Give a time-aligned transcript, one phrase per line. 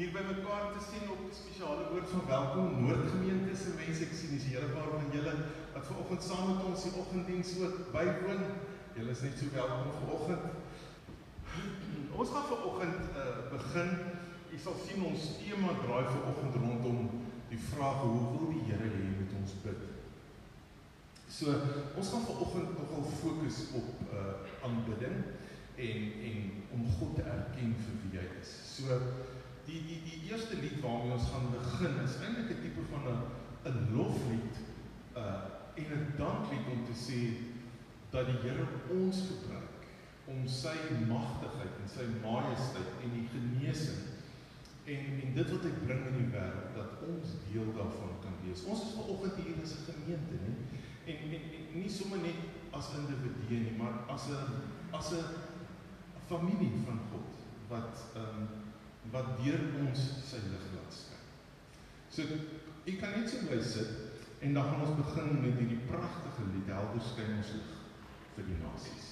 [0.00, 4.04] hier by mekaar te sien op 'n spesiale woord van welkom Noordgemeente se mense.
[4.04, 5.34] Ek sien dis 'n hele paar van julle
[5.74, 8.42] wat vanoggend saam met ons die oggenddiens ook bywoon.
[8.96, 10.44] Julle is net so welkom vanoggend.
[12.20, 13.90] Ons gaan vanoggend uh, begin.
[14.54, 16.98] U sal sien ons tema draai vanoggend rondom
[17.52, 19.80] die vraag hoe wil die Here hê moet ons bid?
[21.28, 21.44] So,
[21.98, 24.32] ons gaan vanoggend nogal fokus op uh
[24.64, 25.18] aanbidding
[25.76, 26.38] en en
[26.74, 28.50] om God te erken vir wie hy is.
[28.76, 28.84] So
[29.70, 33.20] die die die eerste lied waarmee ons gaan begin is eintlik 'n tipe van 'n
[33.70, 34.54] 'n loflied
[35.16, 35.42] uh
[35.80, 37.20] en 'n danklied om te sê
[38.10, 39.82] dat die Here ons gebruik
[40.26, 40.76] om sy
[41.08, 44.02] magtigheid en sy majesteit en die genesing
[44.84, 48.64] en en dit wat hy bring in die wêreld dat ons deel daarvan kan wees.
[48.64, 50.52] Ons is vanoggend hier as 'n gemeente, né?
[51.10, 52.40] En, en en nie sommer net
[52.70, 54.44] as individue nie, maar as 'n
[54.90, 55.24] as 'n
[56.26, 57.30] familie van God
[57.68, 58.69] wat ehm um,
[59.14, 61.24] wat deur ons sy lig laat skyn.
[62.14, 62.26] So
[62.88, 63.90] ek kan net so bly sit
[64.40, 67.72] en dan gaan ons begin met hierdie pragtige lied Helder skyn ons lig
[68.36, 69.09] vir die nasies.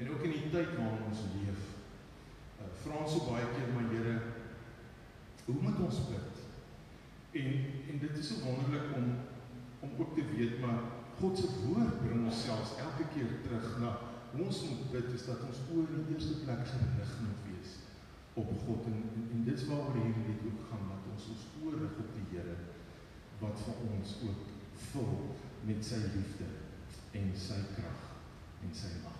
[0.00, 1.64] En ook in die tyd waarin ons leef,
[2.60, 4.14] uh, vra ons so baie keer my Here,
[5.44, 6.40] hoe moet ons bid?
[7.40, 7.52] En
[7.90, 9.12] en dit is so wonderlik om
[9.80, 10.80] om ook te weet maar
[11.20, 13.90] God se woord bring ons selfs elke keer terug na
[14.32, 17.76] hoe ons moet bid is dat ons oë in die eerste plek gerig moet wees
[18.42, 21.46] op God en en, en dit is waaroor hierdie lied ook gaan dat ons ons
[21.62, 22.58] oë rig op die Here
[23.40, 24.52] wat vir ons ook
[24.90, 25.16] vul
[25.68, 26.52] met sy liefde
[27.20, 28.06] en sy krag
[28.64, 29.19] en sy mag.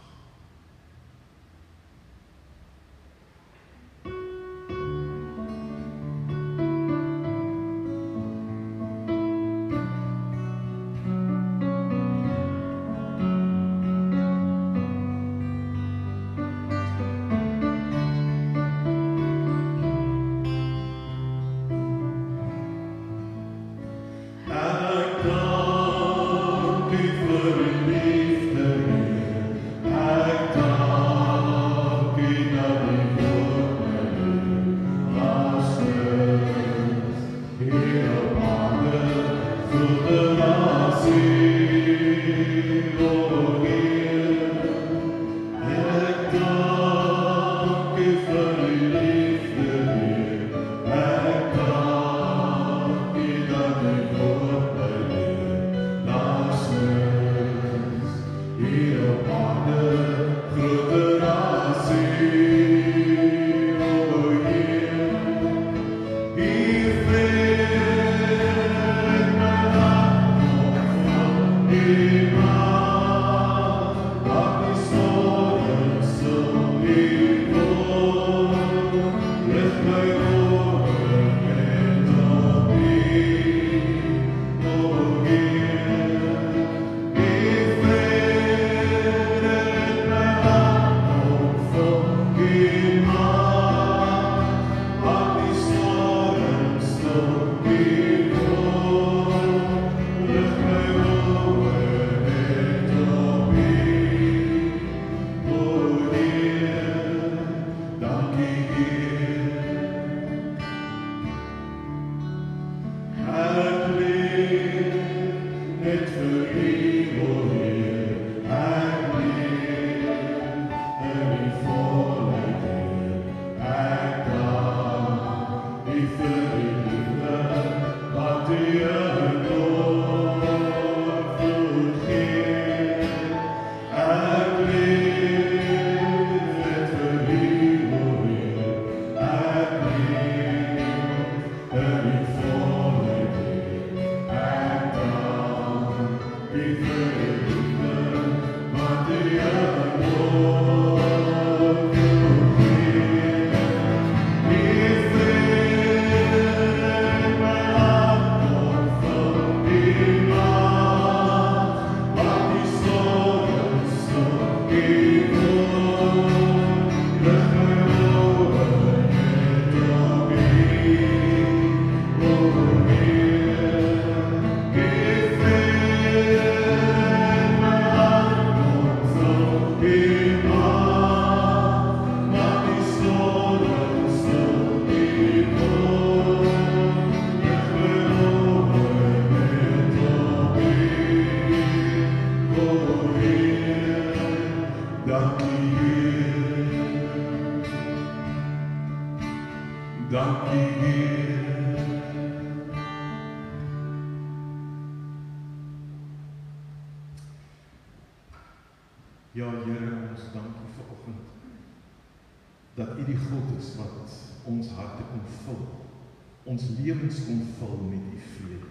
[216.51, 218.71] Ons lewens kon vul met U vrede.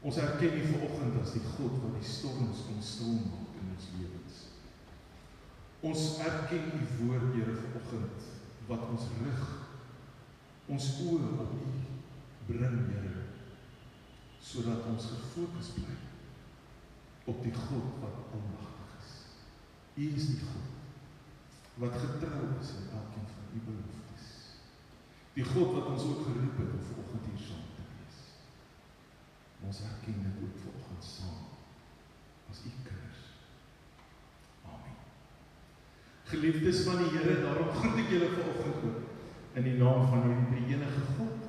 [0.00, 3.90] Ons erken U vanoggend as die God wat die storms kon stil maak in ons
[3.98, 4.38] lewens.
[5.90, 8.30] Ons erken U woord, Here, vanoggend
[8.70, 9.44] wat ons rig
[10.70, 11.70] ons oë op U
[12.48, 13.26] bring, Here,
[14.40, 16.00] sodat ons gefokus bly
[17.28, 19.16] op die God wat almagtig
[20.00, 20.70] U is die God
[21.80, 24.09] wat getrou is in elkeen van u beloftes.
[25.34, 28.18] Die God wat ons ook geroep het om vanoggend hier saam te wees.
[29.66, 31.44] Ons erken dit ook vanoggend saam
[32.50, 33.20] as u kinders.
[34.64, 34.98] Amen.
[36.32, 39.08] Geliefdes van die Here, daarom groet ek julle vanoggend ook
[39.58, 41.46] in die naam van hierdie enige God,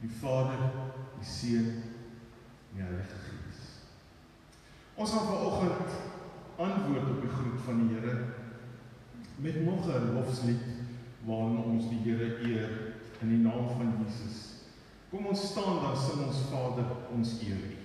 [0.00, 0.66] die Vader,
[1.18, 3.62] die Seun en die Heilige Gees.
[4.94, 5.98] Ons gaan vanoggend
[6.60, 8.14] antwoord op die groet van die Here
[9.40, 10.79] met nog 'n lofslied
[11.26, 12.70] waarin ons die Here eer
[13.20, 14.38] in die naam van Jesus.
[15.10, 17.79] Kom ons staan dan sing ons Vader ons eer.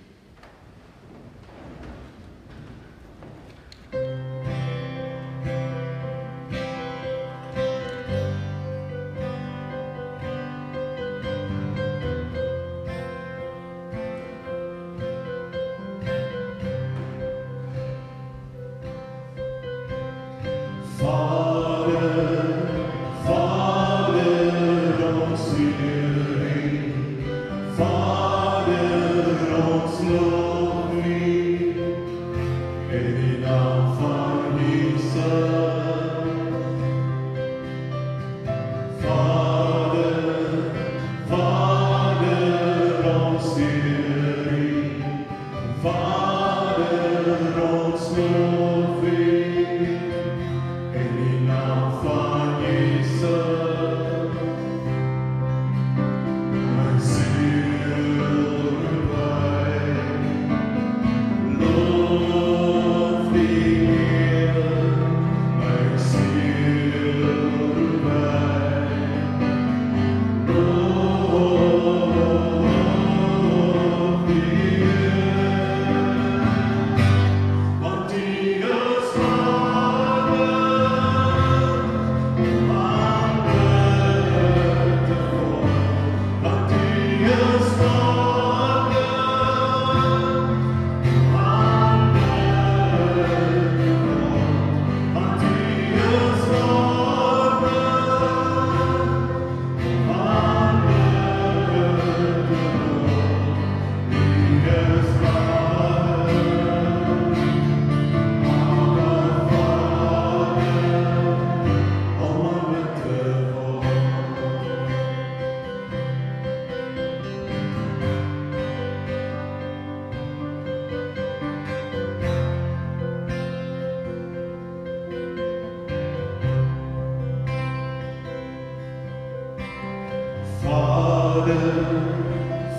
[130.76, 131.56] Father,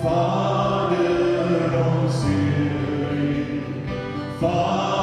[0.02, 3.66] Vader ons heerlijk,
[4.38, 4.97] Vader.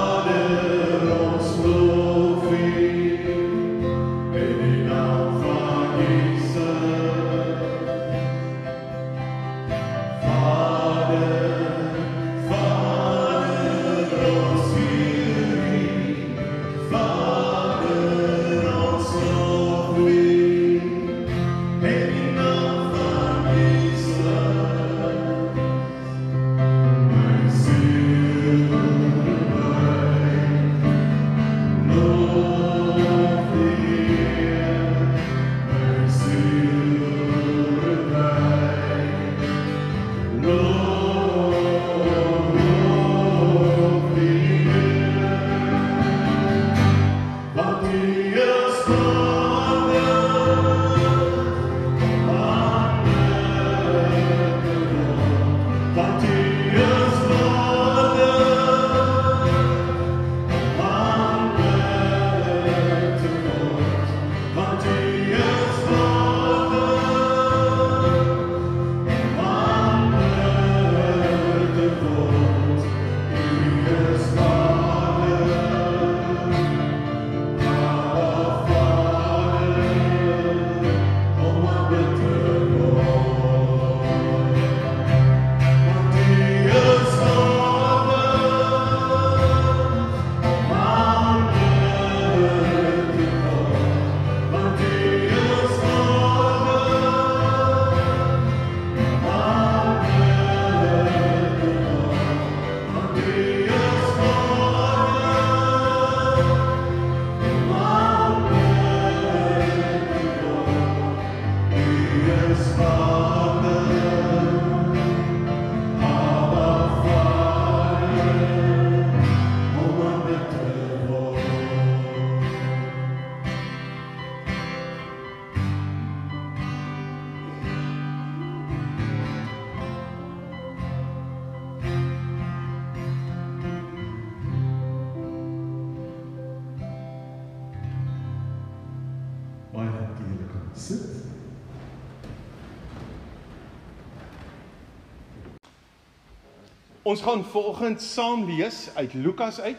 [147.21, 149.77] Gaan vanoggend saam lees uit Lukas uit.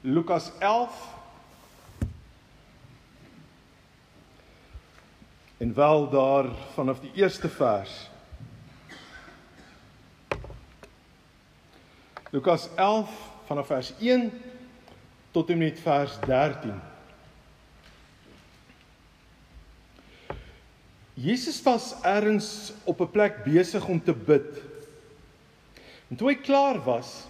[0.00, 1.16] Lukas 11
[5.58, 8.10] En wel daar vanaf die eerste vers.
[12.30, 13.10] Lukas 11
[13.46, 14.32] vanaf vers 1
[15.30, 16.80] tot en met vers 13.
[21.14, 24.67] Jesus was ergens op 'n plek besig om te bid.
[26.08, 27.26] En toe hy klaar was,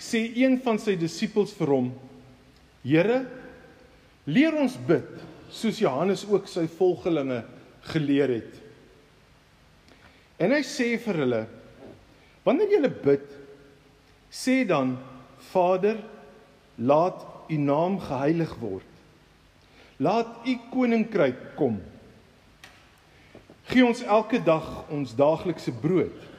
[0.00, 1.90] sê een van sy disippels vir hom:
[2.86, 3.24] "Here,
[4.26, 5.10] leer ons bid,
[5.50, 7.42] soos Johannes ook sy volgelinge
[7.90, 8.54] geleer het."
[10.38, 11.42] En hy sê vir hulle:
[12.46, 13.26] "Wanneer julle bid,
[14.30, 14.96] sê dan:
[15.50, 15.98] Vader,
[16.78, 18.86] laat U naam geheilig word.
[19.98, 21.80] Laat U koninkryk kom.
[23.66, 26.29] Gee ons elke dag ons daaglikse brood."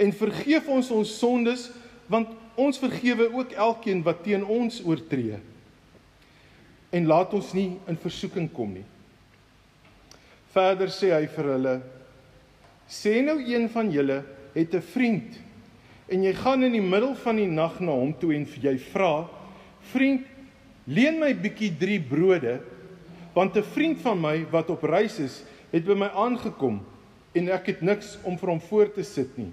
[0.00, 1.68] En vergeef ons ons sondes
[2.10, 5.38] want ons vergewe ook elkeen wat teen ons oortree.
[6.90, 8.86] En laat ons nie in versoeking kom nie.
[10.50, 11.76] Verder sê hy vir hulle:
[12.90, 14.22] Sê nou een van julle
[14.56, 15.38] het 'n vriend
[16.10, 19.28] en jy gaan in die middel van die nag na hom toe en jy vra:
[19.92, 20.26] Vriend,
[20.86, 22.60] leen my bietjie 3 brode
[23.34, 26.80] want 'n vriend van my wat op reis is, het by my aangekom
[27.32, 29.52] en ek het niks om vir hom voor te sit nie.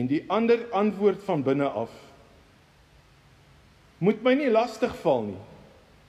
[0.00, 1.92] En die ander antwoord van binne af:
[3.98, 5.40] Moet my nie lastig val nie.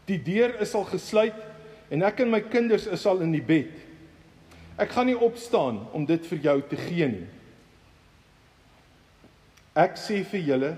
[0.07, 1.38] Die deur is al gesluit
[1.91, 3.74] en ek en my kinders is al in die bed.
[4.79, 7.27] Ek gaan nie opstaan om dit vir jou te gee nie.
[9.75, 10.71] Ek sê vir julle,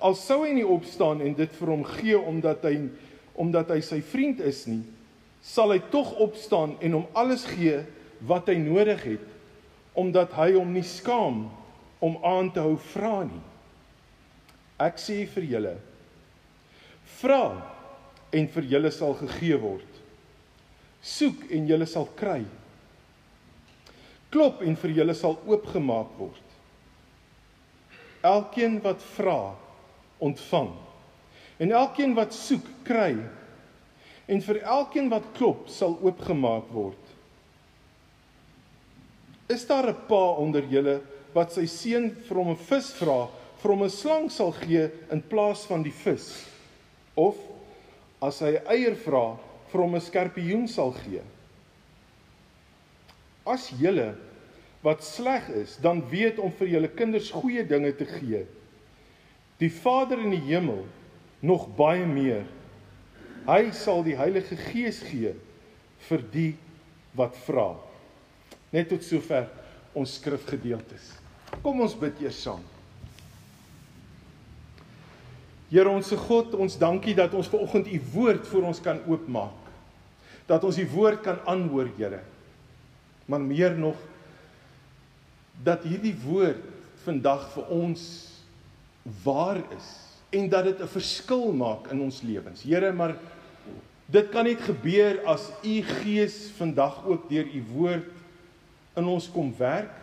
[0.00, 2.76] al sou hy nie opstaan en dit vir hom gee omdat hy
[3.40, 4.82] omdat hy sy vriend is nie,
[5.40, 7.78] sal hy tog opstaan en hom alles gee
[8.28, 9.28] wat hy nodig het
[9.96, 11.61] omdat hy hom nie skaam nie
[12.02, 13.42] om aan te hou vra nie.
[14.82, 15.76] Ek sê vir julle
[17.20, 17.44] vra
[18.32, 20.00] en vir julle sal gegee word.
[21.02, 22.40] Soek en julle sal kry.
[24.32, 26.48] Klop en vir julle sal oopgemaak word.
[28.22, 29.52] Elkeen wat vra,
[30.22, 30.70] ontvang.
[31.62, 33.16] En elkeen wat soek, kry.
[34.30, 36.98] En vir elkeen wat klop, sal oopgemaak word.
[39.50, 41.02] Is daar 'n pa onder julle
[41.34, 43.28] wat sy seun vir hom 'n vis vra,
[43.62, 46.46] vir hom 'n slang sal gee in plaas van die vis?
[47.16, 47.36] Of
[48.20, 49.38] as hy eier vra,
[49.72, 51.22] vir hom 'n skorpioen sal gee?
[53.46, 54.14] As julle
[54.82, 58.46] wat sleg is, dan weet om vir julle kinders goeie dinge te gee.
[59.58, 60.86] Die Vader in die hemel
[61.40, 62.44] nog baie meer.
[63.46, 65.34] Hy sal die Heilige Gees gee
[66.08, 66.52] vir die
[67.14, 67.76] wat vra.
[68.72, 69.48] Net tot sover
[69.94, 71.21] ons skrifgedeeltes.
[71.60, 72.62] Kom ons bid eers saam.
[75.72, 78.98] Here ons se God, ons dankie dat ons ver oggend u woord vir ons kan
[79.08, 79.70] oopmaak.
[80.48, 82.20] Dat ons u woord kan aanhoor, Here.
[83.26, 83.96] Maar meer nog
[85.64, 86.60] dat hierdie woord
[87.04, 88.02] vandag vir ons
[89.24, 89.88] waar is
[90.32, 92.62] en dat dit 'n verskil maak in ons lewens.
[92.62, 93.16] Here, maar
[94.06, 98.08] dit kan net gebeur as u Gees vandag ook deur u woord
[98.96, 100.01] in ons kom werk.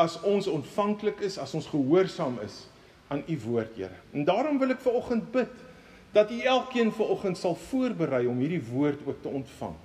[0.00, 2.62] As ons ontvanklik is, as ons gehoorsaam is
[3.10, 3.96] aan u woord, Here.
[4.14, 5.52] En daarom wil ek ver oggend bid
[6.14, 9.76] dat u elkeen ver oggend sal voorberei om hierdie woord ook te ontvang.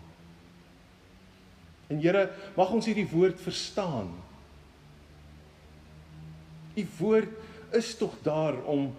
[1.94, 4.14] En Here, mag ons hierdie woord verstaan.
[6.76, 8.94] U woord is tog daar om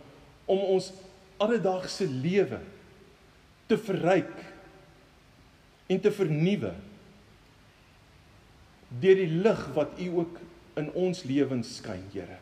[0.46, 0.92] om ons
[1.42, 2.60] alledaagse lewe
[3.66, 4.34] te verryk
[5.90, 6.70] en te vernuwe
[9.02, 10.38] deur die lig wat u ook
[10.76, 12.38] in ons lewens skyn, Here.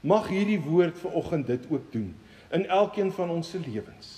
[0.00, 2.12] Mag hierdie woord vir oggend dit ook doen
[2.54, 4.12] in elkeen van ons se lewens.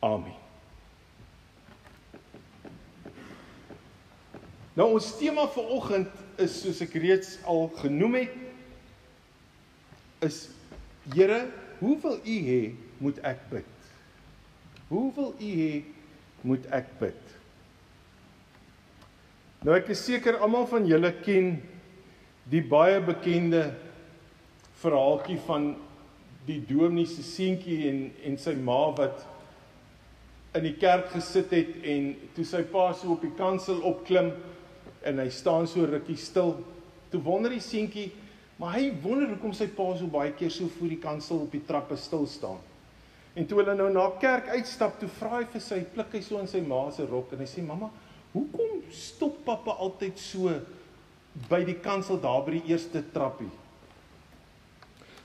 [0.00, 0.36] Amen.
[4.78, 8.38] Nou ons tema vir oggend is soos ek reeds al genoem het
[10.24, 10.46] is
[11.10, 11.48] Here,
[11.80, 12.60] hoe wil U hê
[13.00, 13.68] moet ek bid?
[14.90, 15.80] Hoe wil U hê
[16.44, 17.29] moet ek bid?
[19.60, 21.50] Nou ek is seker almal van julle ken
[22.48, 23.66] die baie bekende
[24.80, 25.74] verhaaltjie van
[26.46, 29.26] die dominee se seentjie en en sy ma wat
[30.56, 34.32] in die kerk gesit het en toe sy pa so op die kansel opklim
[35.04, 36.56] en hy staan so rukkie stil.
[37.12, 38.08] Toe wonder die seentjie,
[38.56, 41.66] maar hy wonder hoekom sy pa so baie keer so voor die kansel op die
[41.68, 42.64] trappe stil staan.
[43.36, 46.40] En toe hulle nou na kerk uitstap, toe vra hy vir sy pluk hy so
[46.40, 47.92] in sy ma se rok en hy sê mamma,
[48.32, 50.52] hoekom stop pappa altyd so
[51.48, 53.50] by die kansel daar by die eerste trappie?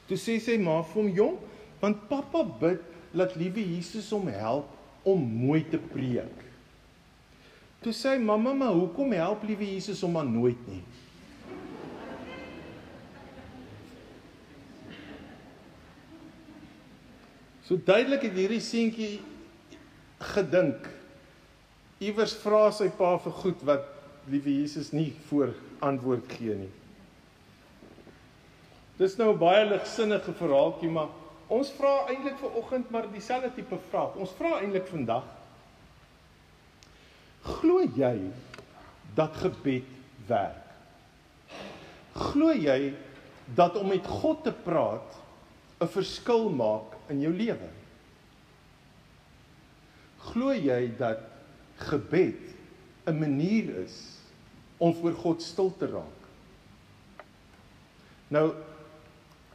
[0.06, 1.38] Toe sê sy ma vir hom, "Jong,
[1.82, 2.82] want pappa bid
[3.14, 4.68] dat liewe Jesus hom help
[5.04, 6.44] om mooi te preek."
[7.82, 10.84] Toe sê "Mamma, maar hoekom help liewe Jesus hom maar nooit nie?"
[17.66, 19.22] So duidelik het hierdie seentjie
[20.22, 20.86] gedink
[22.06, 23.92] iewers vra sy pa vir goed wat
[24.32, 25.54] liewe Jesus nie voor
[25.86, 26.72] antwoord gee nie.
[28.98, 31.10] Dis nou 'n baie ligsinnige verhaaltjie, maar
[31.50, 34.16] ons vra eintlik vir oggend maar dieselfde tipe vraag.
[34.16, 35.24] Ons vra eintlik vandag
[37.46, 38.32] Glo jy
[39.14, 39.86] dat gebed
[40.28, 40.64] werk?
[42.16, 42.96] Glo jy
[43.56, 45.20] dat om met God te praat
[45.80, 47.70] 'n verskil maak in jou lewe?
[50.18, 51.35] Glo jy dat
[51.76, 52.54] gebed
[53.06, 54.18] 'n manier is
[54.78, 56.22] om voor God stil te raak?
[58.28, 58.54] Nou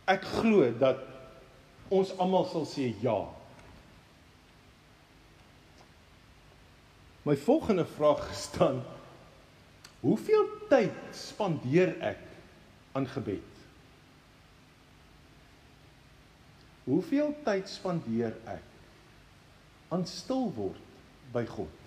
[0.05, 1.03] ek glo dat
[1.89, 3.19] ons almal sal sê ja.
[7.23, 8.83] My volgende vraag gestaan:
[10.01, 12.23] Hoeveel tyd spandeer ek
[12.93, 13.49] aan gebed?
[16.85, 18.65] Hoeveel tyd spandeer ek
[19.93, 20.81] aan stil word
[21.35, 21.80] by God?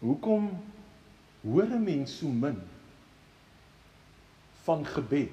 [0.00, 0.50] Hoekom
[1.44, 2.60] hoor 'n mens so min
[4.62, 5.32] van gebed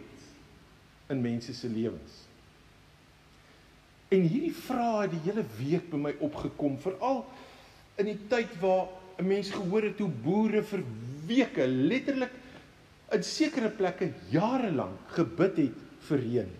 [1.07, 2.27] in mense se lewens?
[4.07, 7.25] En hierdie vrae het die hele week by my opgekom, veral
[7.95, 8.87] in die tyd waar
[9.19, 10.83] 'n mens gehoor het hoe boere vir
[11.27, 12.31] weke, letterlik
[13.11, 15.77] in sekere plekke jare lank gebid het
[16.07, 16.51] vir reën.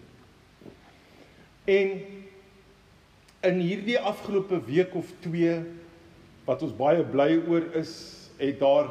[1.65, 1.89] En
[3.41, 5.63] in hierdie afgelope week of 2
[6.47, 7.91] wat ons baie bly oor is,
[8.39, 8.87] het daar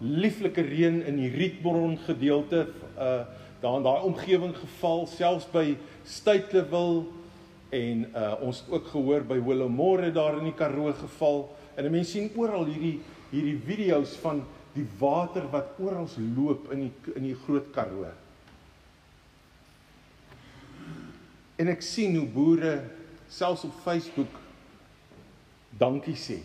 [0.00, 3.26] lieflike reën in die Rietbron gedeelte uh
[3.58, 5.72] daar in daai omgewing geval, selfs by
[6.06, 7.08] Stytlewil
[7.74, 11.40] en uh ons het ook gehoor by Willowmore daar in die Karoo geval
[11.74, 13.00] en mense sien oral hierdie
[13.32, 14.44] hierdie video's van
[14.76, 18.12] die water wat oral loop in die in die groot Karoo.
[21.58, 22.76] En ek sien hoe boere
[23.26, 24.38] selfs op Facebook
[25.82, 26.38] dankie sê.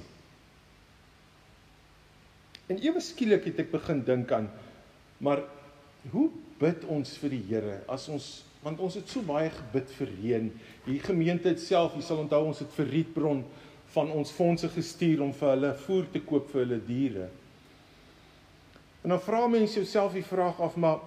[2.72, 4.50] En ewe skielik het ek begin dink aan
[5.24, 5.44] maar
[6.12, 8.32] hoe bid ons vir die Here as ons
[8.64, 10.46] want ons het so baie gebid vir reën.
[10.86, 13.42] Die gemeente self, jy sal onthou ons het vir Rietbron
[13.92, 17.26] van ons fondse gestuur om vir hulle voer te koop vir hulle diere.
[19.04, 21.04] En dan vra mense jouself die vraag af maar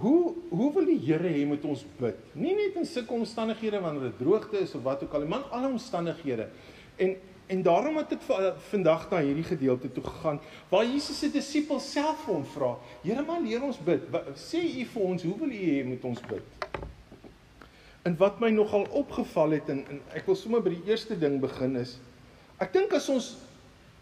[0.00, 2.16] hoe hoe wil die Here hê moet ons bid?
[2.34, 5.56] Nie net in sulke omstandighede wanneer dit droogte is of wat ook al, maar in
[5.58, 6.48] alle omstandighede.
[6.96, 8.22] En en daarom het ek
[8.70, 12.70] vandag na hierdie gedeelte toe gegaan waar Jesus se disippels self vir hom vra:
[13.02, 14.06] "Here, maar leer ons bid.
[14.34, 16.68] Sê U vir ons, hoe wil U hê moet ons bid?"
[18.04, 21.40] En wat my nogal opgeval het en, en ek wil sommer by die eerste ding
[21.40, 21.98] begin is
[22.60, 23.36] ek dink as ons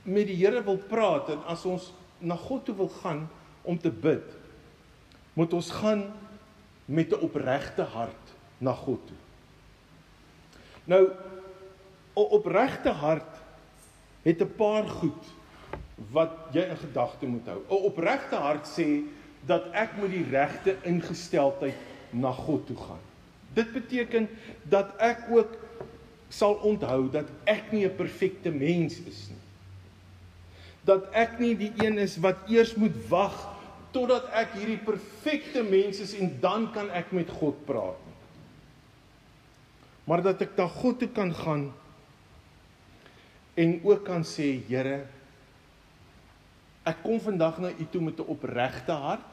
[0.05, 3.29] met die Here wil praat en as ons na God toe wil gaan
[3.63, 4.25] om te bid,
[5.35, 6.13] moet ons gaan
[6.85, 9.21] met 'n opregte hart na God toe.
[10.85, 11.11] Nou
[12.15, 13.32] opregte hart
[14.23, 15.25] het 'n paar goed
[16.11, 17.61] wat jy in gedagte moet hou.
[17.69, 19.03] 'n Opregte hart sê
[19.47, 21.77] dat ek met die regte ingesteldheid
[22.11, 23.03] na God toe gaan.
[23.53, 24.29] Dit beteken
[24.63, 25.57] dat ek ook
[26.29, 29.43] sal onthou dat ek nie 'n perfekte mens is nie.
[30.85, 33.49] Dat ek nie die een is wat eers moet wag
[33.91, 38.19] totdat ek hierdie perfekte mens is en dan kan ek met God praat nie.
[40.05, 41.73] Maar dat ek na God toe kan gaan
[43.55, 45.03] en ook kan sê Here
[46.89, 49.29] ek kom vandag na u toe met 'n opregte hart.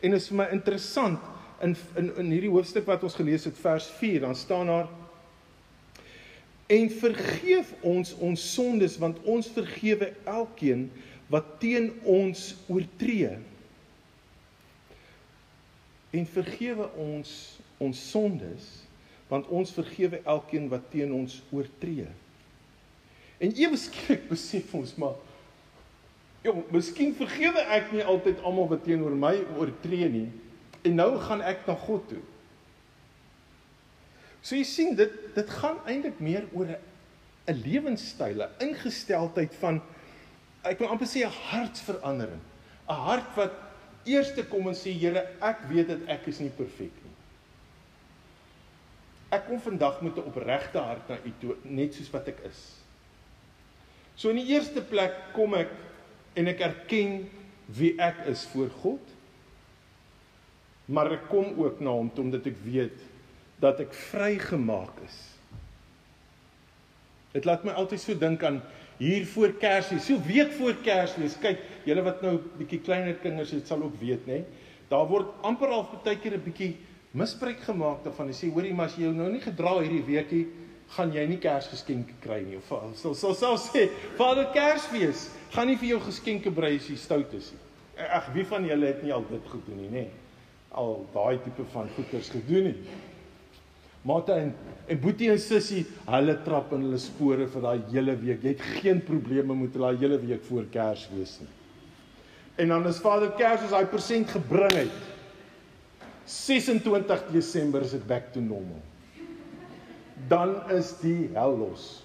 [0.00, 1.20] En is vir my interessant
[1.60, 4.88] in in in hierdie hoofstuk wat ons gelees het vers 4 dan staan daar
[6.66, 10.90] en vergeef ons ons sondes want ons vergewe elkeen
[11.26, 13.38] wat teen ons oortree.
[16.10, 18.86] En vergewe ons ons sondes
[19.28, 22.08] want ons vergewe elkeen wat teen ons oortree
[23.38, 25.16] En ewe skielik besef ons maar
[26.44, 30.28] jong, miskien vergewe ek nie altyd almal wat teenoor my oortree nie.
[30.84, 32.22] En nou gaan ek na God toe.
[34.44, 36.76] So jy sien dit dit gaan eintlik meer oor 'n
[37.48, 39.80] 'n lewenstyl, 'n ingesteldheid van
[40.64, 42.40] ek wil amper sê 'n hartsverandering.
[42.88, 43.52] 'n Hart wat
[44.04, 47.14] eers te kom en sê Here, ek weet dat ek is nie perfek nie.
[49.32, 52.83] Ek kom vandag met 'n opregte hart na U toe, net soos wat ek is.
[54.16, 55.72] So in die eerste plek kom ek
[56.38, 57.24] en ek erken
[57.74, 59.12] wie ek is voor God.
[60.86, 62.98] Maar ek kom ook na hom omdat ek weet
[63.62, 65.18] dat ek vrygemaak is.
[67.34, 68.60] Dit laat my altyd so dink aan
[69.00, 71.34] hier voor Kersfees, so week voor Kersfees.
[71.42, 74.44] Kyk, julle wat nou bietjie kleiner kinders het, sal ook weet, nê?
[74.90, 76.76] Daar word amper al baie keer 'n bietjie
[77.12, 78.28] misbruik gemaak daarvan.
[78.30, 80.46] Hulle sê, hoorie, maar as jy jou nou nie gedra hierdie weekie
[80.94, 82.68] gaan jy nie Kersgeskenke kry nie of
[82.98, 87.32] sal sal sal sê Vader Kersfees gaan nie vir jou geskenke brei as jy stout
[87.34, 87.62] is nie.
[88.10, 90.04] Ag wie van julle het nie al dit gedoen nie, nê?
[90.74, 93.00] Al daai tipe van goeders gedoen nie.
[94.04, 94.54] Mate en
[94.90, 98.42] en Boetie en Sissie, hulle trap in hulle spore vir daai hele week.
[98.42, 101.52] Jy het geen probleme met hulle daai hele week voor Kersfees nie.
[102.60, 104.98] En dan is Vader Kers as hy persent gebring het.
[106.30, 108.82] 26 Desember is dit back to normal
[110.28, 112.02] dan is die hel los.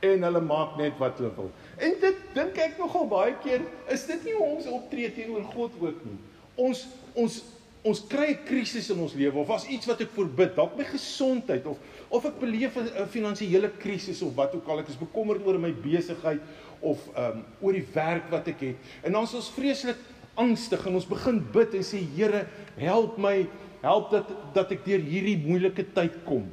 [0.00, 1.50] En hulle maak net wat hulle wil.
[1.76, 6.04] En dit dink ek nogal baie keer is dit nie ons optree teenoor God ook
[6.06, 6.20] nie.
[6.60, 6.86] Ons
[7.18, 7.40] ons
[7.80, 10.84] ons kry 'n krisis in ons lewe of as iets wat ek voorbid, dalk my
[10.84, 11.78] gesondheid of
[12.10, 15.72] of ek beleef 'n finansiële krisis of wat ook al ek is bekommerd oor my
[15.72, 16.40] besigheid
[16.80, 18.76] of ehm um, oor die werk wat ek het.
[19.02, 19.96] En dan is ons vreeslik
[20.34, 23.46] angstig en ons begin bid en sê Here, help my,
[23.80, 26.48] help dat dat ek deur hierdie moeilike tyd kom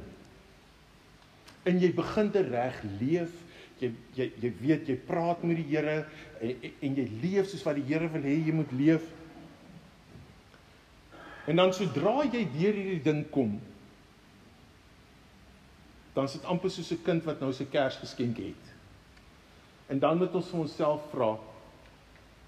[1.68, 3.34] en jy begin te reg leef.
[3.78, 6.00] Jy jy jy weet jy praat met die Here
[6.42, 9.06] en en jy leef soos wat die Here wil hê jy moet leef.
[11.48, 13.54] En dan sodra jy deur hierdie ding kom,
[16.12, 18.64] dan is dit amper soos 'n kind wat nou sy Kersgeskenk het.
[19.88, 21.38] En dan moet ons vir onsself vra: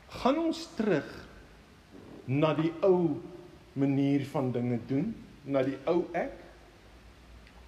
[0.08, 1.08] gaan ons terug
[2.26, 3.22] na die ou
[3.72, 6.36] manier van dinge doen, na die ou ek?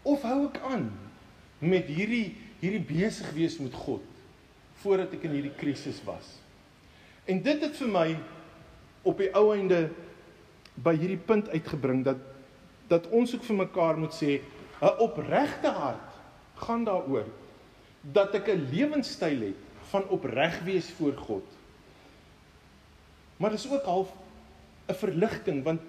[0.03, 0.91] Of hou ek aan
[1.63, 4.05] met hierdie hierdie besig wees met God
[4.83, 6.27] voordat ek in hierdie krisis was.
[7.27, 8.07] En dit het vir my
[9.07, 9.89] op die ou einde
[10.83, 12.21] by hierdie punt uitgebring dat
[12.91, 14.41] dat ons ook vir mekaar moet sê
[14.83, 16.19] 'n opregte hart
[16.67, 17.27] gaan daaroor
[18.03, 21.47] dat ek 'n lewenstyl het van opreg wees voor God.
[23.37, 24.13] Maar dis ook half
[24.89, 25.81] 'n verligting want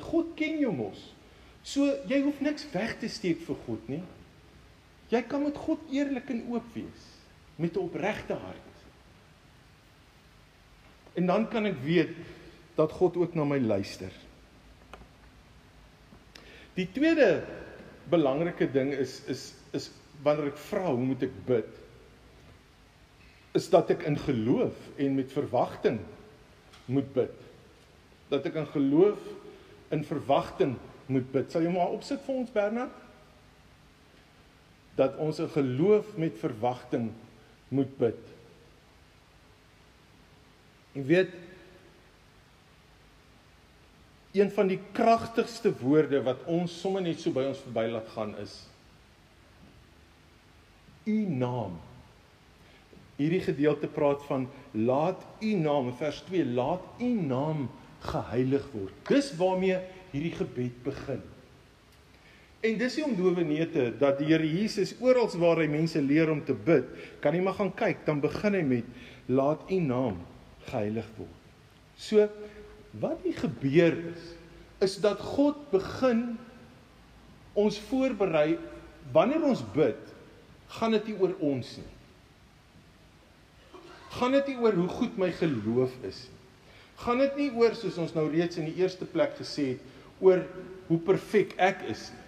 [0.00, 1.14] God ken jou mos.
[1.62, 4.02] So jy hoef niks weg te steek vir God nie.
[5.12, 7.08] Jy kan met God eerlik en oop wees
[7.60, 8.70] met 'n opregte hart.
[11.14, 12.16] En dan kan ek weet
[12.74, 14.12] dat God ook na my luister.
[16.74, 17.44] Die tweede
[18.08, 19.90] belangrike ding is is is
[20.22, 21.68] wanneer ek vra hoe moet ek bid?
[23.52, 26.00] Is dat ek in geloof en met verwagting
[26.84, 27.36] moet bid.
[28.28, 29.20] Dat ek in geloof
[29.92, 31.52] in verwagting moet bid.
[31.52, 32.92] Sal jy maar opsit vir ons Bernard?
[34.94, 37.12] Dat ons 'n geloof met verwagting
[37.68, 38.22] moet bid.
[40.92, 41.32] Jy weet
[44.32, 48.36] een van die kragtigste woorde wat ons sommer net so by ons verby laat gaan
[48.36, 48.72] is
[51.04, 51.78] u naam.
[53.16, 57.68] Hierdie gedeelte praat van laat u naam vers 2 laat u naam
[58.00, 58.94] geheilig word.
[59.08, 59.78] Dis waarmee
[60.10, 61.22] hierdie gebed begin.
[62.62, 66.44] En dis nie om dowenete dat die Here Jesus oral waar hy mense leer om
[66.46, 66.86] te bid,
[67.22, 68.92] kan jy maar gaan kyk, dan begin hy met
[69.26, 70.20] laat u naam
[70.68, 71.40] geheilig word.
[71.98, 72.28] So
[73.02, 74.30] wat hier gebeur is,
[74.82, 76.36] is dat God begin
[77.58, 78.56] ons voorberei
[79.14, 79.98] wanneer ons bid,
[80.78, 81.90] gaan dit nie oor ons nie.
[84.12, 86.38] Gaan dit nie oor hoe goed my geloof is nie.
[87.02, 90.44] Gaan dit nie oor soos ons nou reeds in die eerste plek gesê het oor
[90.86, 92.21] hoe perfek ek is nie.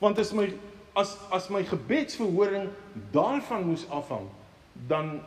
[0.00, 0.48] Want as my
[0.96, 2.70] as as my gebedsverhoring
[3.14, 4.26] daarvan moes afhang,
[4.88, 5.20] dan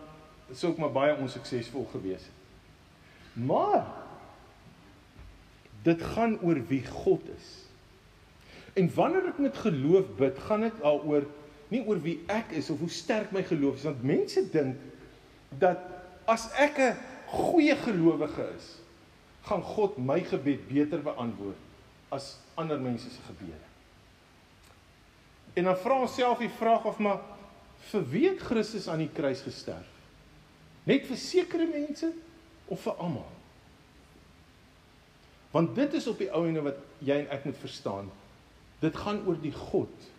[0.51, 2.39] sou ek maar baie onsuksesvol gewees het.
[3.47, 3.85] Maar
[5.83, 7.47] dit gaan oor wie God is.
[8.73, 11.25] En wanneer ek met geloof bid, gaan dit daaroor
[11.73, 14.77] nie oor wie ek is of hoe sterk my geloof is, want mense dink
[15.61, 15.81] dat
[16.29, 16.97] as ek 'n
[17.33, 18.77] goeie gelowige is,
[19.43, 21.57] gaan God my gebed beter beantwoord
[22.09, 23.72] as ander mense se gebede.
[25.53, 27.21] En dan vra ons self die vraag of maar
[27.91, 29.89] vir wie het Christus aan die kruis gesterf?
[30.89, 32.09] Net vir sekere mense
[32.71, 33.29] of vir almal?
[35.53, 38.09] Want dit is op die ou ene wat jy en ek moet verstaan.
[38.81, 40.09] Dit gaan oor die God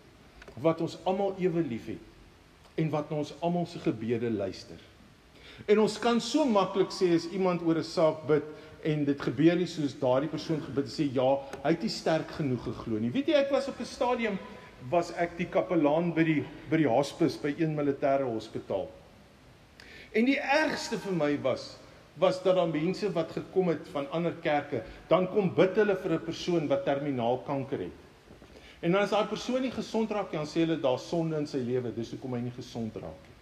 [0.63, 4.79] wat ons almal ewe liefhet en wat na ons almal se gebede luister.
[5.71, 8.45] En ons kan so maklik sê as iemand oor 'n saak bid
[8.85, 12.65] en dit gebeur nie soos daardie persoon gebid sê ja, hy het nie sterk genoeg
[12.65, 13.11] geglo nie.
[13.11, 14.39] Weet jy ek was op 'n stadium
[14.91, 18.89] was ek die kapelaan by die by die hospis by een militêre hospitaal.
[20.15, 21.75] En die ergste vir my was
[22.21, 26.13] was dat daar mense wat gekom het van ander kerke, dan kom bid hulle vir
[26.15, 28.01] 'n persoon wat terminaal kanker het.
[28.83, 31.59] En as daai persoon nie gesond raak nie, dan sê hulle daar sonde in sy
[31.59, 33.35] lewe, dis hoekom hy nie gesond raak nie.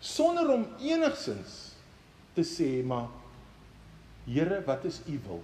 [0.00, 1.74] Sonder om enigsins
[2.34, 3.08] te sê maar
[4.24, 5.42] Here, wat is u wil?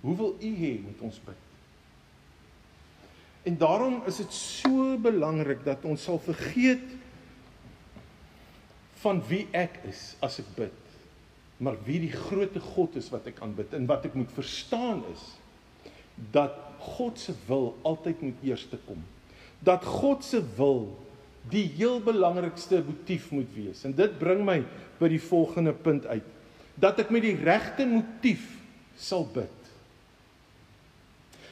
[0.00, 1.49] Hoe wil u hê moet ons bid?
[3.42, 6.96] En daarom is dit so belangrik dat ons sal vergeet
[9.00, 10.80] van wie ek is as ek bid,
[11.56, 15.22] maar wie die grootte God is wat ek aanbid en wat ek moet verstaan is
[16.34, 19.00] dat God se wil altyd moet eerste kom.
[19.64, 20.90] Dat God se wil
[21.48, 23.84] die heel belangrikste motief moet wees.
[23.88, 24.60] En dit bring my
[25.00, 26.26] by die volgende punt uit.
[26.80, 28.44] Dat ek met die regte motief
[29.00, 29.72] sal bid.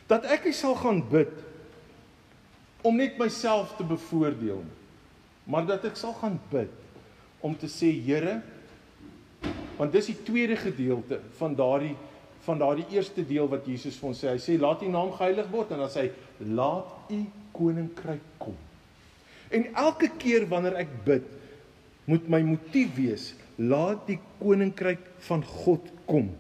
[0.09, 1.33] Dat ek nie sal gaan bid
[2.88, 4.77] om net myself te bevoordeel nie.
[5.48, 6.72] Maar dat ek sal gaan bid
[7.44, 8.40] om te sê Here
[9.79, 11.94] want dis die tweede gedeelte van daardie
[12.46, 14.31] van daardie eerste deel wat Jesus vir ons sê.
[14.33, 17.18] Hy sê laat U naam geheilig word en dan sê hy laat U
[17.53, 18.57] koninkryk kom.
[19.53, 21.27] En elke keer wanneer ek bid,
[22.09, 26.31] moet my motief wees laat die koninkryk van God kom.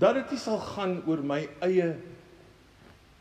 [0.00, 1.92] Dat dit nie sal gaan oor my eie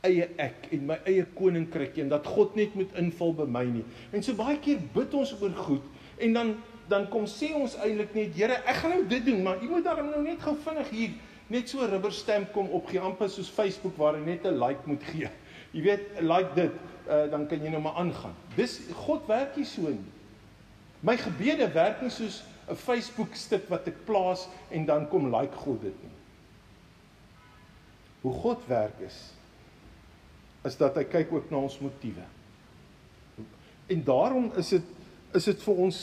[0.07, 3.85] eie ek en my eie koninkryk en dat God net moet inval by my nie.
[4.15, 5.87] En so baie keer bid ons oor goed
[6.19, 6.57] en dan
[6.89, 9.85] dan kom sê ons eintlik net Here, ek gaan nou dit doen, maar jy moet
[9.85, 11.11] daarom nou net gou vinnig hier
[11.53, 14.85] net so rubber stamp kom op gee amper soos Facebook waar jy net 'n like
[14.85, 15.29] moet gee.
[15.73, 16.71] Jy weet, like dit,
[17.05, 18.33] uh, dan kan jy nou maar aangaan.
[18.55, 20.09] Dis God werk nie so nie.
[21.05, 25.55] My gebede werk nie soos 'n Facebook stuk wat ek plaas en dan kom like
[25.55, 26.15] God dit nie.
[28.21, 29.33] Hoe God werk is
[30.67, 32.25] is dat hy kyk ook na ons motiewe.
[33.89, 34.95] En daarom is dit
[35.37, 35.97] is dit vir ons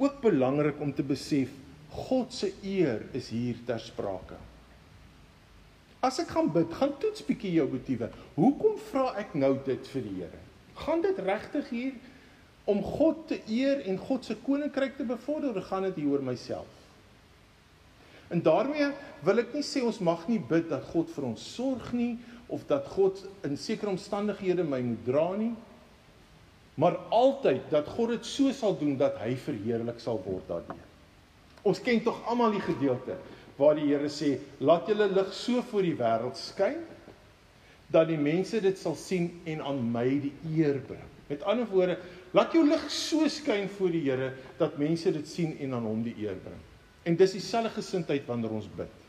[0.00, 1.52] ook belangrik om te besef
[1.90, 4.36] God se eer is hier ter sprake.
[6.04, 8.10] As ek gaan bid, gaan toets bietjie jou motiewe.
[8.36, 10.42] Hoekom vra ek nou dit vir die Here?
[10.80, 11.96] Gaan dit regtig hier
[12.70, 16.24] om God te eer en God se koninkryk te bevorder of gaan dit hier oor
[16.24, 16.68] myself?
[18.30, 18.92] En daarmee
[19.26, 22.14] wil ek nie sê ons mag nie bid dat God vir ons sorg nie
[22.50, 25.54] of dat God in sekere omstandighede my moet dra nie.
[26.80, 30.86] maar altyd dat God dit so sal doen dat hy verheerlik sal word daardeur.
[31.68, 33.18] Ons ken tog almal die gedeelte
[33.60, 36.78] waar die Here sê, "Laat julle lig so voor die wêreld skyn
[37.90, 41.98] dat die mense dit sal sien en aan my die eer bring." Met ander woorde,
[42.32, 46.02] laat jou lig so skyn voor die Here dat mense dit sien en aan hom
[46.02, 46.60] die eer bring.
[47.02, 48.99] En dis dieselfde gesindheid wanneer ons bid.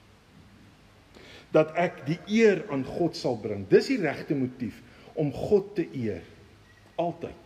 [1.52, 3.68] Dat ek die eer aan God sal bring.
[3.68, 4.82] Dis die regte motief
[5.20, 6.24] om God te eer
[6.96, 7.38] altyd.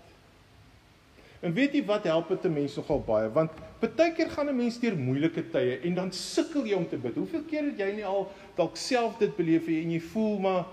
[1.46, 3.30] En weet jy wat help dit 'n mens nogal baie?
[3.30, 6.98] Want baie keer gaan 'n mens deur moeilike tye en dan sukkel jy om te
[6.98, 7.16] bid.
[7.16, 10.66] Hoeveel keer het jy nie al dalk self dit beleef en jy voel maar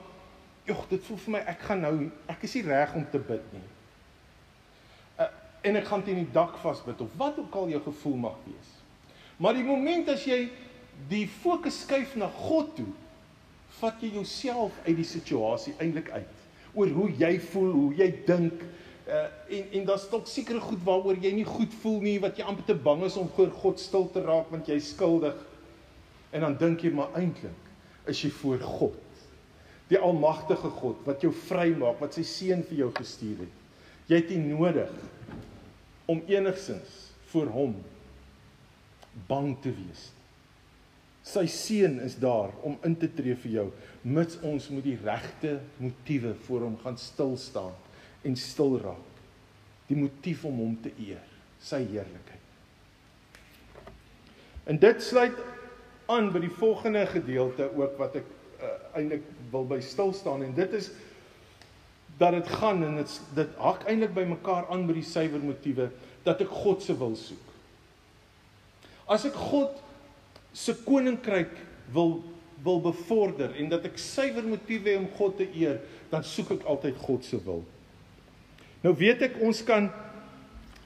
[0.64, 3.52] jogg, dit voel vir my ek gaan nou ek is nie reg om te bid
[3.52, 3.68] nie.
[5.18, 5.26] Uh,
[5.62, 8.70] en ek gaan teen die dak vasbid of wat ook al jou gevoel mag wees.
[9.36, 10.48] Maar die oomblik as jy
[11.08, 12.92] die fokus skuif na God toe,
[13.82, 16.38] vat jy jouself uit die situasie eintlik uit
[16.72, 18.62] oor hoe jy voel, hoe jy dink,
[19.06, 19.26] Uh
[19.58, 22.64] en en daar's dalk sekere goed waaroor jy nie goed voel nie, wat jy amper
[22.64, 25.34] te bang is om voor God stil te raak want jy's skuldig.
[26.30, 29.26] En dan dink jy maar eintlik is jy voor God.
[29.90, 33.58] Die almagtige God wat jou vrymaak, wat sy seun vir jou gestuur het.
[34.08, 34.94] Jy het nie nodig
[36.06, 36.94] om enigsins
[37.34, 37.76] voor hom
[39.28, 40.08] bang te wees.
[41.22, 43.66] Sy seun is daar om in te tree vir jou
[44.02, 47.74] mits ons met die regte motiewe voor hom gaan stil staan
[48.26, 49.20] en stil raak.
[49.86, 51.22] Die motief om hom te eer,
[51.62, 52.38] sy heerlikheid.
[54.66, 55.38] En dit sluit
[56.10, 60.54] aan by die volgende gedeelte ook wat ek uh, eintlik wil by stil staan en
[60.54, 60.90] dit is
[62.18, 65.88] dat dit gaan en dit dit hak eintlik by mekaar aan by die suiwer motiewe
[66.26, 67.48] dat ek God se wil soek.
[69.10, 69.78] As ek God
[70.52, 71.54] se koninkryk
[71.92, 72.20] wil
[72.62, 75.80] wil bevorder en dat ek suiwer motiewe om God te eer,
[76.12, 77.64] dan soek ek altyd God se wil.
[78.84, 79.88] Nou weet ek ons kan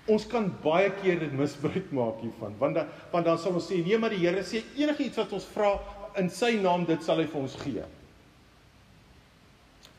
[0.07, 3.81] ons kan baie keer dit misbruik maak hiervan want dan want dan sal ons sê
[3.83, 5.72] nee maar die Here sê enigiets wat ons vra
[6.20, 7.85] in sy naam dit sal hy vir ons gee.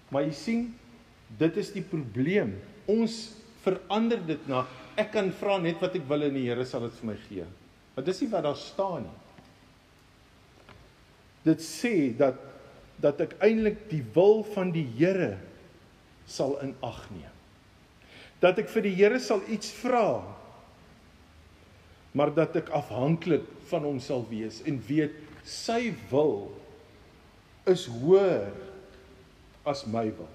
[0.10, 0.64] Maar jy sien
[1.38, 2.56] dit is die probleem.
[2.90, 4.64] Ons verander dit na
[4.98, 7.48] ek kan vra net wat ek wil en die Here sal dit vir my gee.
[7.94, 9.18] Maar dis nie wat daar staan nie.
[11.46, 12.44] Dit sê dat
[12.98, 15.38] dat ek eintlik die wil van die Here
[16.26, 17.34] sal in ag neem
[18.42, 20.22] dat ek vir die Here sal iets vra
[22.18, 25.14] maar dat ek afhanklik van hom sal wees en weet
[25.48, 26.50] sy wil
[27.70, 28.48] is hoër
[29.68, 30.30] as my wil.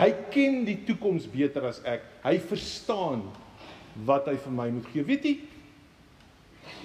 [0.00, 2.06] Hy ken die toekoms beter as ek.
[2.24, 3.26] Hy verstaan
[4.08, 5.04] wat hy vir my moet gee.
[5.04, 5.34] Weet jy?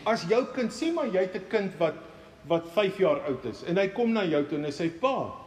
[0.07, 1.95] As jou kind sê maar jy het 'n kind wat
[2.47, 5.45] wat 5 jaar oud is en hy kom na jou toe en hy sê pa,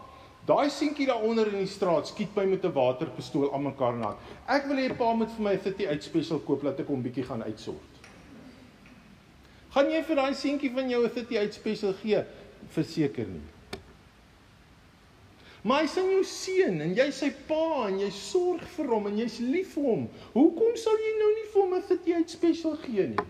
[0.49, 4.17] Daai seentjie daaronder in die straat skiet my met 'n waterpistool aan mekaar na.
[4.49, 7.25] Ek wil hê pa moet vir my 'n 38 special koop laat ek hom bietjie
[7.25, 7.93] gaan uitsort.
[9.71, 12.25] Gaan jy vir daai seentjie van jou 'n 38 special gee?
[12.69, 13.45] Verseker nie.
[15.69, 19.39] Hy sien jou seun en jy sy pa en jy sorg vir hom en jy's
[19.41, 20.09] lief vir hom.
[20.33, 23.27] Hoekom sal jy nou nie vir hom 'n 38 special gee nie?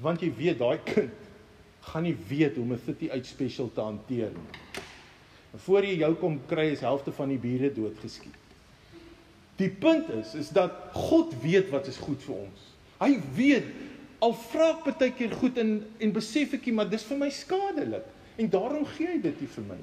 [0.00, 1.26] Want jy weet daai kind
[1.88, 4.82] gaan nie weet hoe om 'n city uit special te hanteer nie.
[5.52, 8.36] En voor jy jou kom kry is helfte van die bure doodgeskiet.
[9.56, 12.60] Die punt is is dat God weet wat is goed vir ons.
[13.00, 13.64] Hy weet
[14.18, 17.30] al vra ek baie keer goed en en besef ek jy maar dis vir my
[17.30, 18.04] skadelik
[18.38, 19.80] en daarom gee hy dit nie vir my.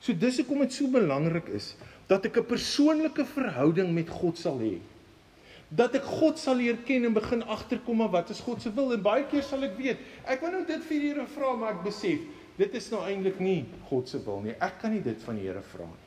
[0.00, 1.74] So dis hoekom dit so belangrik is
[2.08, 4.78] dat ek 'n persoonlike verhouding met God sal hê
[5.68, 8.92] dat ek God sal leer ken en begin agterkom maar wat is God se wil?
[8.92, 11.76] En baie keer sal ek weet ek wou nou dit vir die Here vra maar
[11.76, 12.24] ek besef
[12.58, 14.54] dit is nou eintlik nie God se wil nie.
[14.62, 16.02] Ek kan nie dit van die Here vra nie.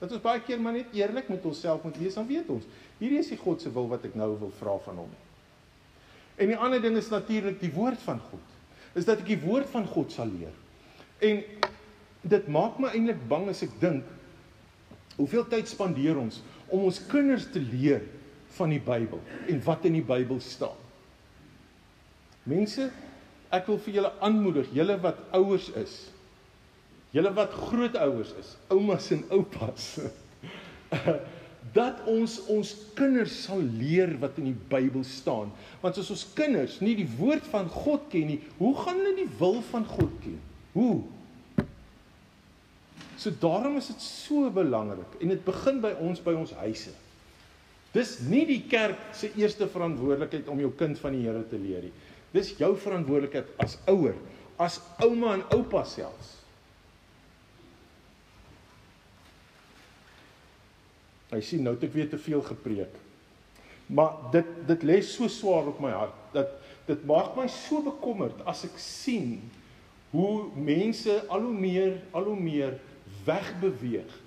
[0.00, 2.68] Dat ons baie keer maar net eerlik met onsself moet wees dan weet ons
[3.00, 5.12] hierdie is die God se wil wat ek nou wil vra van hom.
[6.40, 8.56] En die ander ding is natuurlik die woord van God.
[8.96, 10.54] Is dat ek die woord van God sal leer.
[11.20, 11.42] En
[12.22, 14.08] dit maak my eintlik bang as ek dink
[15.16, 16.40] hoeveel tyd spandeer ons
[16.70, 18.02] om ons kinders te leer
[18.56, 20.78] van die Bybel en wat in die Bybel staan.
[22.48, 22.88] Mense,
[23.52, 25.96] ek wil vir julle aanmoedig, julle wat ouers is,
[27.14, 29.90] julle wat grootouers is, oumas en oupas,
[31.76, 35.52] dat ons ons kinders sal leer wat in die Bybel staan.
[35.82, 39.30] Want as ons kinders nie die woord van God ken nie, hoe gaan hulle die
[39.38, 40.38] wil van God ken?
[40.74, 41.02] Hoe?
[43.20, 46.94] So daarom is dit so belangrik en dit begin by ons by ons huise.
[47.92, 51.88] Dis nie die kerk se eerste verantwoordelikheid om jou kind van die Here te leer
[51.88, 51.94] nie.
[52.32, 54.16] Dis jou verantwoordelikheid as ouer,
[54.62, 56.38] as ouma en oupa selfs.
[61.30, 62.94] Hy sien nou het ek weer te veel gepreek.
[63.90, 66.56] Maar dit dit lê so swaar op my hart dat
[66.88, 69.40] dit maak my so bekommerd as ek sien
[70.14, 72.78] hoe mense al hoe meer al hoe meer
[73.24, 74.18] wegbeweeg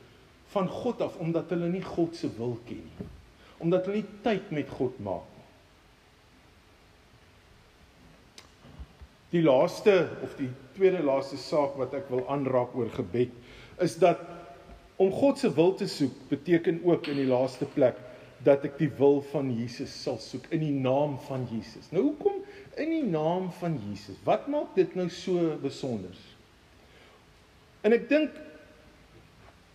[0.54, 3.08] van God af omdat hulle nie God se wil ken nie.
[3.64, 5.48] Omdat hulle nie tyd met God maak nie.
[9.34, 13.34] Die laaste of die tweede laaste saak wat ek wil aanraak oor gebed
[13.82, 14.22] is dat
[15.02, 17.98] om God se wil te soek beteken ook in die laaste plek
[18.46, 21.90] dat ek die wil van Jesus sal soek in die naam van Jesus.
[21.96, 22.42] Nou hoekom
[22.78, 24.20] in die naam van Jesus?
[24.28, 26.14] Wat maak dit nou so besonder?
[27.84, 28.36] En ek dink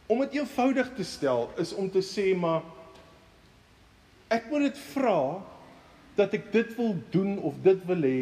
[0.09, 2.65] om dit eenvoudig te stel is om te sê maar
[4.33, 5.21] ek moet dit vra
[6.19, 8.21] dat ek dit wil doen of dit wil hê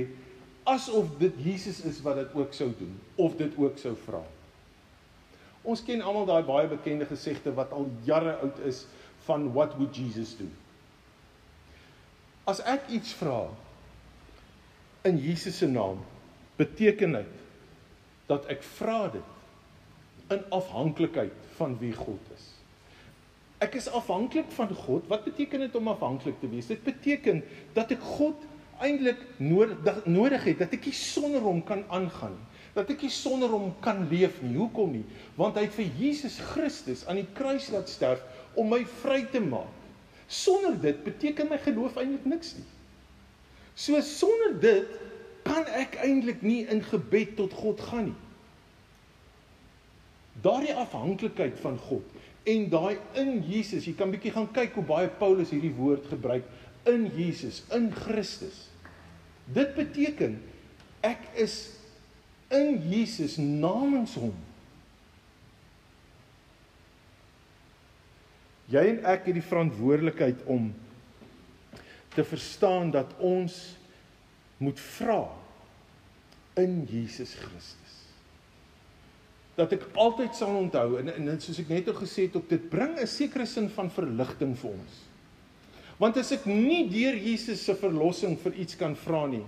[0.66, 4.20] asof dit Jesus is wat dit ook sou doen of dit ook sou vra.
[5.66, 8.84] Ons ken almal daai baie bekende gesegde wat al jare oud is
[9.26, 10.47] van what would Jesus do?
[12.47, 13.47] As ek iets vra
[15.07, 16.03] in Jesus se naam,
[16.59, 17.32] beteken dit
[18.26, 19.36] dat ek vra dit
[20.35, 22.51] in afhanklikheid van wie God is.
[23.64, 25.07] Ek is afhanklik van God.
[25.09, 26.68] Wat beteken dit om afhanklik te wees?
[26.68, 27.41] Dit beteken
[27.72, 28.45] dat ek God
[28.85, 33.12] eintlik nodig nodig het dat ek nie sonder hom kan aangaan nie dat ek nie
[33.12, 34.53] sonder hom kan leef nie.
[34.59, 35.05] Hoekom nie?
[35.39, 38.20] Want hy het vir Jesus Christus aan die kruis laat sterf
[38.57, 39.72] om my vry te maak.
[40.29, 42.66] Sonder dit beteken my geloof eintlik niks nie.
[43.77, 44.93] So sonder dit
[45.47, 48.18] kan ek eintlik nie in gebed tot God gaan nie.
[50.47, 52.14] Daardie afhanklikheid van God
[52.47, 56.47] en daai in Jesus, jy kan bietjie gaan kyk hoe baie Paulus hierdie woord gebruik
[56.86, 58.68] in Jesus, in Christus.
[59.51, 60.38] Dit beteken
[61.07, 61.57] ek is
[62.55, 64.36] in Jesus namens hom
[68.66, 70.72] Jy en ek het die verantwoordelikheid om
[72.16, 73.55] te verstaan dat ons
[74.59, 75.20] moet vra
[76.59, 77.86] in Jesus Christus.
[79.57, 82.71] Dat ek altyd sal onthou en en soos ek net al gesê het, ook dit
[82.71, 85.03] bring 'n sekere sin van verligting vir ons.
[85.99, 89.45] Want as ek nie deur Jesus se verlossing vir iets kan vra nie,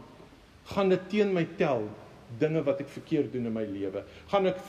[0.73, 1.89] gaan dit teen my tel
[2.41, 4.05] dinge wat ek verkeerd doen in my lewe.
[4.29, 4.61] Gaan ek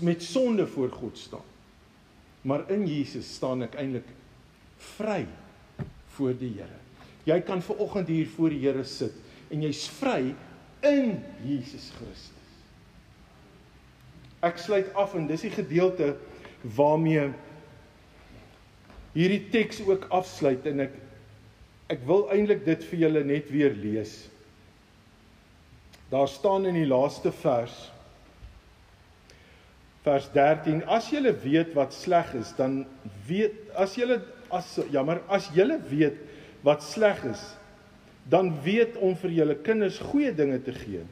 [0.00, 1.48] met sonde voor God staan.
[2.42, 4.08] Maar in Jesus staan ek eintlik
[4.96, 5.26] vry
[6.16, 6.78] voor die Here.
[7.24, 9.14] Jy kan ver oggend hier voor die Here sit
[9.52, 10.34] en jy's vry
[10.82, 12.41] in Jesus Christus.
[14.42, 16.16] Ek sluit af en dis die gedeelte
[16.76, 17.28] waarmee
[19.14, 20.98] hierdie teks ook afsluit en ek
[21.92, 24.14] ek wil eintlik dit vir julle net weer lees.
[26.08, 27.74] Daar staan in die laaste vers
[30.02, 32.82] vers 13 as jy weet wat sleg is dan
[33.28, 34.18] weet as jy
[34.50, 36.18] as jammer as jy weet
[36.66, 37.42] wat sleg is
[38.30, 41.04] dan weet om vir julle kinders goeie dinge te gee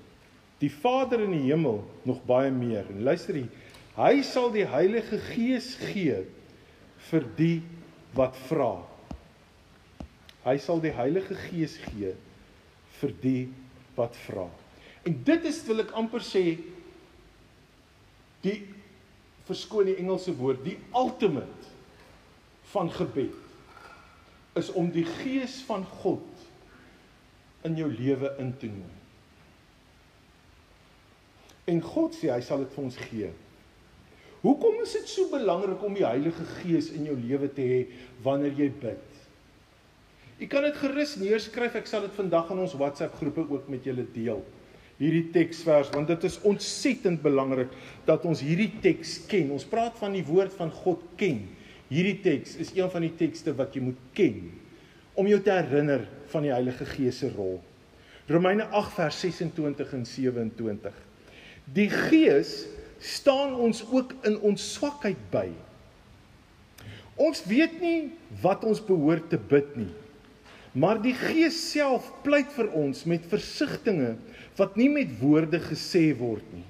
[0.61, 2.87] die Vader in die hemel nog baie meer.
[2.93, 3.69] En luister hier
[4.01, 6.23] hy sal die Heilige Gees gee
[7.11, 7.57] vir die
[8.17, 8.79] wat vra.
[10.47, 12.15] Hy sal die Heilige Gees gee
[13.01, 13.43] vir die
[13.99, 14.47] wat vra.
[15.05, 16.45] En dit is wil ek amper sê
[18.45, 18.57] die
[19.49, 21.69] verskoon die Engelse woord, die ultimate
[22.71, 23.37] van gebed
[24.59, 26.47] is om die gees van God
[27.67, 29.00] in jou lewe in te nooi.
[31.69, 33.31] En God sê hy sal dit vir ons gee.
[34.41, 37.81] Hoekom is dit so belangrik om die Heilige Gees in jou lewe te hê
[38.25, 39.19] wanneer jy bid?
[40.41, 43.85] Jy kan dit gerus neerskryf, ek sal dit vandag in ons WhatsApp groepe ook met
[43.85, 44.41] julle deel
[45.01, 47.73] hierdie teksvers want dit is ontsettend belangrik
[48.09, 49.53] dat ons hierdie teks ken.
[49.57, 51.47] Ons praat van die woord van God ken.
[51.91, 54.51] Hierdie teks is een van die tekste wat jy moet ken
[55.19, 57.59] om jou te herinner van die Heilige Gees se rol.
[58.31, 61.01] Romeine 8 vers 26 en 27.
[61.75, 62.65] Die Gees
[62.99, 65.49] staan ons ook in ons swakheid by.
[67.21, 68.11] Ons weet nie
[68.43, 69.93] wat ons behoort te bid nie.
[70.73, 74.19] Maar die Gees self pleit vir ons met versigtings
[74.59, 76.67] wat nie met woorde gesê word nie.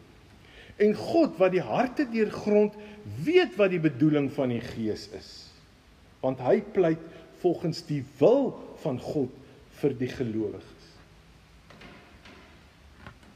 [0.81, 2.77] En God wat die harte deurgrond,
[3.25, 5.31] weet wat die bedoeling van die Gees is.
[6.25, 7.03] Want hy pleit
[7.43, 8.53] volgens die wil
[8.85, 9.33] van God
[9.81, 10.89] vir die gelowiges.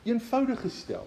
[0.05, 1.05] Eenvoudig gestel,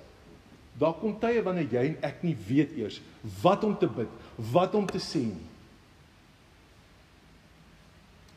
[0.77, 2.99] daar kom tye wanneer jy en ek nie weet eers
[3.41, 4.11] wat om te bid,
[4.53, 5.47] wat om te sê nie.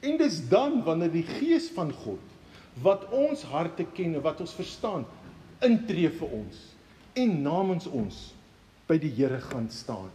[0.01, 2.22] En dis dan wanneer die Gees van God
[2.80, 5.05] wat ons harte ken en wat ons verstaan
[5.64, 6.62] intree vir ons
[7.20, 8.22] en namens ons
[8.88, 10.09] by die Here gaan staan.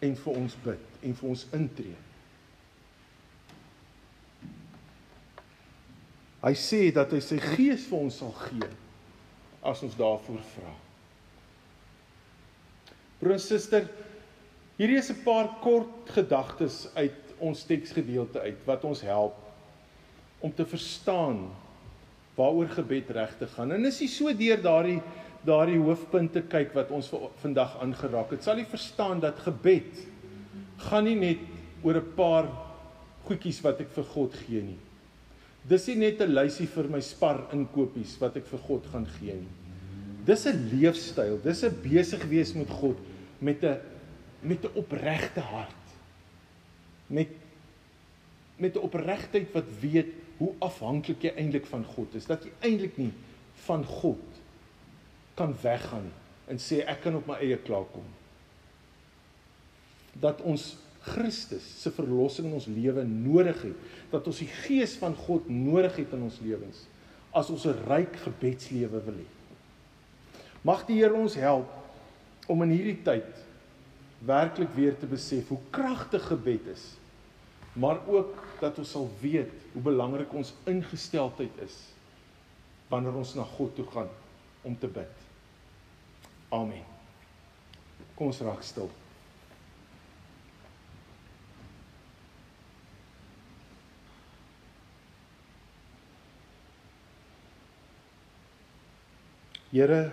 [0.00, 2.00] en vir ons bid en vir ons intree.
[6.44, 8.68] Hy sê dat hy sy gees vir ons sal gee
[9.66, 10.72] as ons daarvoor vra.
[13.18, 13.88] Broer en suster,
[14.76, 19.36] hierdie is 'n paar kort gedagtes uit ons teksgedeelte uit wat ons help
[20.40, 21.50] om te verstaan
[22.36, 23.72] waaroor gebed regtig gaan.
[23.72, 25.00] En as jy so deur daardie
[25.46, 27.12] daardie hoofpunte kyk wat ons
[27.42, 30.00] vandag aangeraak het, sal jy verstaan dat gebed
[30.88, 31.38] gaan nie net
[31.84, 32.48] oor 'n paar
[33.28, 34.78] goedjies wat ek vir God gee nie.
[35.66, 39.34] Dis nie net 'n lysie vir my spar inkopies wat ek vir God gaan gee
[39.34, 39.54] nie.
[40.24, 42.96] Dis 'n leefstyl, dis 'n besig wees met God
[43.40, 43.78] met 'n
[44.42, 45.84] met 'n opregte hart.
[47.08, 47.28] Met
[48.58, 52.26] met 'n opregtheid wat weet hoe afhanklik jy eintlik van God is.
[52.26, 53.12] Dat jy eintlik nie
[53.66, 54.24] van God
[55.34, 56.12] kan weggaan
[56.46, 58.06] en sê ek kan op my eie klaarkom.
[60.12, 65.14] Dat ons Christus se verlossing in ons lewe nodig het, dat ons die gees van
[65.26, 66.84] God nodig het in ons lewens
[67.36, 69.28] as ons 'n ryk gebedslewe wil hê.
[70.64, 71.68] Mag die Here ons help
[72.48, 73.28] om in hierdie tyd
[74.24, 76.96] werklik weer te besef hoe kragtig gebed is,
[77.72, 81.76] maar ook dat ons sal weet hoe belangrik ons ingesteldheid is
[82.88, 84.08] wanneer ons na God toe gaan
[84.62, 85.12] om te bid.
[86.48, 86.84] Amen.
[88.14, 88.90] Kom ons raak stil.
[99.70, 100.12] Here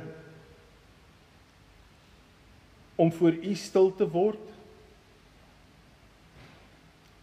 [2.95, 4.51] om voor U stil te word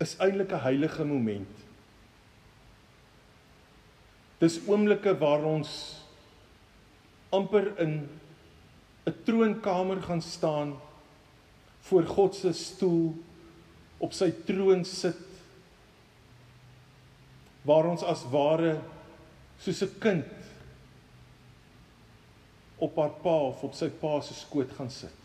[0.01, 1.57] is eintlik 'n heilige moment.
[4.41, 6.01] Dis oomblikke waar ons
[7.31, 8.09] amper in
[9.07, 10.79] 'n troonkamer gaan staan
[11.81, 13.15] voor God se stoel
[13.99, 15.27] op sy troon sit
[17.63, 18.81] waar ons as ware
[19.59, 20.40] soos 'n kind
[22.81, 25.17] op haar pa of op sy pa se skoot gaan sit.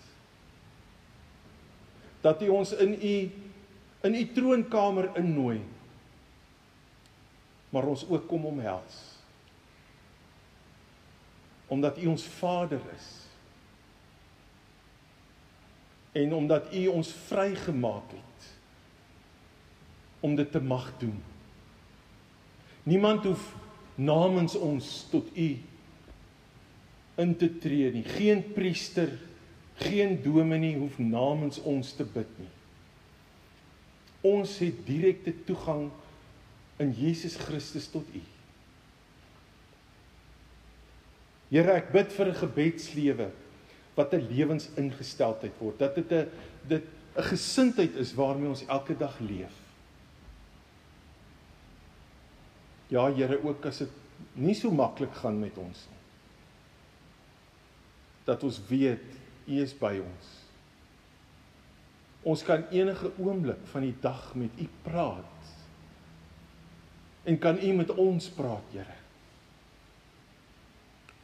[2.22, 3.16] Dat hy ons in u
[4.06, 5.62] in u troonkamer innooi.
[7.74, 8.98] Maar ons ook kom omhels.
[11.68, 13.08] Omdat u ons Vader is.
[16.12, 18.52] En omdat u ons vrygemaak het
[20.20, 21.24] om dit te mag doen.
[22.84, 23.54] Niemand hoef
[23.96, 25.58] namens ons tot u
[27.22, 28.04] in te tree nie.
[28.04, 29.12] Geen priester,
[29.82, 32.52] geen dominee hoef namens ons te bid nie.
[34.26, 35.90] Ons het direkte toegang
[36.82, 38.22] in Jesus Christus tot U.
[41.54, 43.30] Here, ek bid vir 'n gebedslewe
[43.96, 45.80] wat 'n lewensingesteldheid word.
[45.80, 46.28] Dat dit 'n
[46.68, 46.84] dit
[47.16, 49.54] 'n gesindheid is waarmee ons elke dag leef.
[52.88, 53.90] Ja, Here, ook as dit
[54.34, 55.95] nie so maklik gaan met ons nie.
[58.26, 59.06] Dat ons weet
[59.46, 60.30] U is by ons.
[62.26, 65.52] Ons kan enige oomblik van die dag met U praat.
[67.26, 68.98] En kan U met ons praat, Here?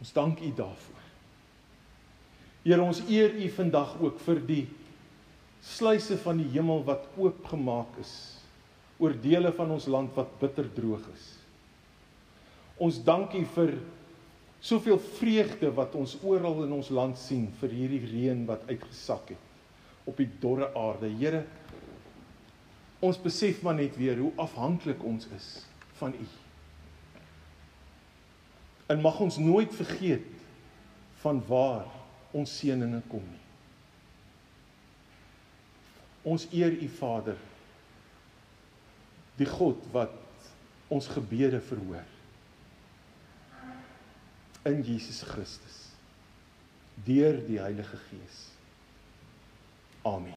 [0.01, 1.01] Ons dank U daarvoor.
[2.61, 4.63] Here, ons eer U vandag ook vir die
[5.61, 8.13] sluise van die hemel wat oopgemaak is
[9.01, 11.25] oor dele van ons land wat bitter droog is.
[12.81, 13.75] Ons dank U vir
[14.61, 19.49] soveel vreugde wat ons oral in ons land sien vir hierdie reën wat uitgesak het
[20.09, 21.09] op die dorre aarde.
[21.17, 21.43] Here,
[23.01, 25.49] ons besef maar net weer hoe afhanklik ons is
[25.97, 26.27] van U.
[28.93, 30.29] En mag ons nooit vergeet
[31.23, 31.89] van waar
[32.37, 33.39] ons seëninge kom nie.
[36.33, 37.37] Ons eer U Vader,
[39.41, 40.13] die God wat
[40.91, 42.10] ons gebede verhoor
[44.63, 45.89] in Jesus Christus
[47.05, 48.51] deur die Heilige Gees.
[50.03, 50.33] Amen.